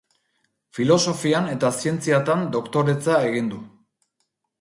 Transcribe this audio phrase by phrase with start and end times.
[0.77, 3.61] Filosofian eta Zientziatan doktoretza egin du.